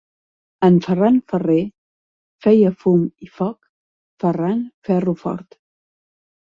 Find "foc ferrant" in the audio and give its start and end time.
3.37-4.69